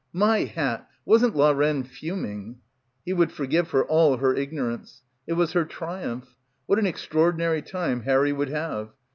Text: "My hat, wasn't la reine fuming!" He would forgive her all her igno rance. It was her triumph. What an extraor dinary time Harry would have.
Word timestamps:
"My 0.13 0.45
hat, 0.45 0.89
wasn't 1.05 1.35
la 1.35 1.51
reine 1.51 1.83
fuming!" 1.83 2.55
He 3.05 3.13
would 3.13 3.31
forgive 3.31 3.69
her 3.69 3.85
all 3.85 4.17
her 4.17 4.33
igno 4.33 4.69
rance. 4.69 5.03
It 5.27 5.33
was 5.33 5.51
her 5.51 5.63
triumph. 5.63 6.35
What 6.65 6.79
an 6.79 6.85
extraor 6.85 7.31
dinary 7.37 7.63
time 7.63 8.01
Harry 8.01 8.33
would 8.33 8.49
have. 8.49 8.89